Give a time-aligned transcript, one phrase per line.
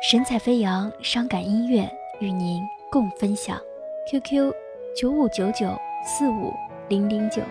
[0.00, 3.60] 神采飞扬，伤感音乐与您共分享。
[4.08, 4.54] QQ：
[4.96, 6.54] 九五九九四五
[6.88, 7.42] 零零九。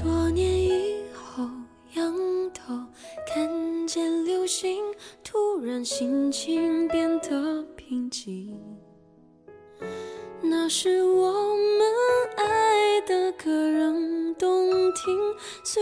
[0.00, 1.44] 多年以后，
[1.94, 2.14] 仰
[2.54, 2.72] 头
[3.26, 4.80] 看见流星，
[5.24, 8.56] 突然心情变得平静。
[10.40, 11.27] 那是我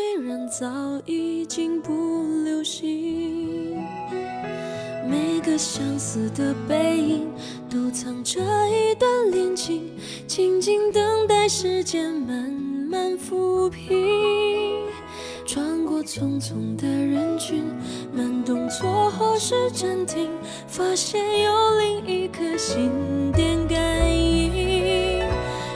[0.08, 0.68] 虽然早
[1.04, 1.92] 已经不
[2.44, 3.76] 流行。
[5.04, 7.28] 每个相似的背影
[7.68, 9.90] 都藏着一段恋情，
[10.28, 12.48] 静静等待时间慢
[12.88, 14.86] 慢抚平。
[15.44, 17.64] 穿过匆匆的人群，
[18.14, 20.30] 慢动作或是暂停，
[20.68, 22.92] 发现有另一颗心
[23.32, 23.76] 电感
[24.08, 25.26] 应。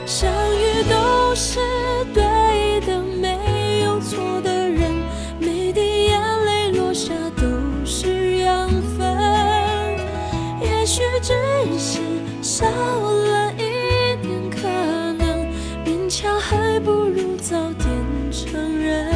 [0.05, 1.59] 相遇都是
[11.31, 11.99] 只是
[12.41, 14.67] 少了一点可
[15.13, 15.47] 能，
[15.85, 17.87] 勉强还不如早点
[18.31, 19.09] 承认。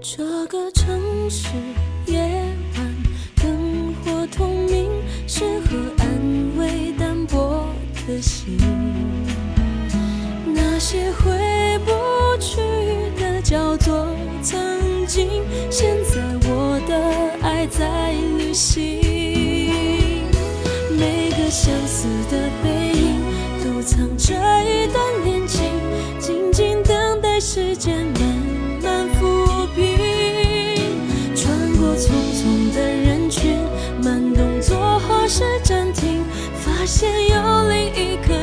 [0.00, 1.48] 这个城市
[2.06, 2.51] 也
[10.54, 11.92] 那些回不
[12.40, 12.60] 去
[13.20, 14.06] 的叫做
[14.42, 16.94] 曾经，现在我的
[17.42, 19.00] 爱在旅行。
[20.90, 23.20] 每个相似的背影
[23.64, 24.34] 都藏着
[24.64, 25.62] 一段恋情，
[26.20, 28.06] 静静等待时间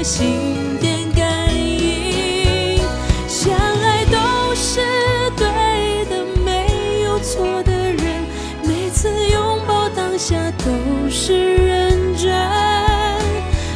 [0.10, 0.26] 心
[0.82, 2.82] 电感应。
[3.28, 4.82] 相爱都是
[5.38, 5.46] 对
[6.06, 8.26] 的，没有错的人，
[8.64, 12.28] 每次拥抱当下都是认真，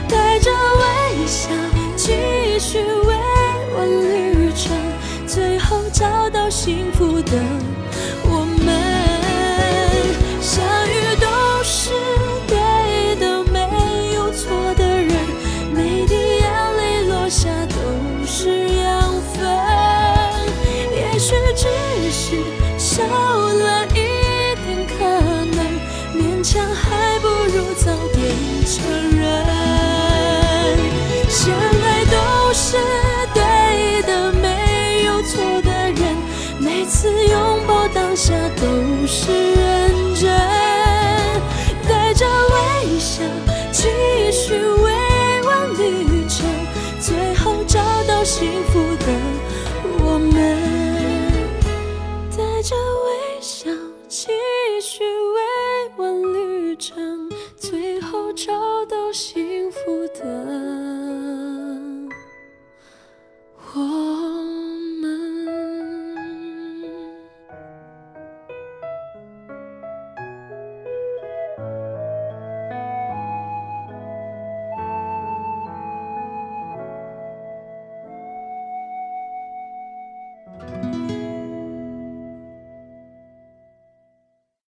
[0.10, 1.50] 带着微笑
[1.96, 2.14] 继
[2.58, 3.16] 续未
[3.78, 4.76] 完旅程，
[5.28, 7.38] 最后找到幸福的
[48.34, 48.83] 幸福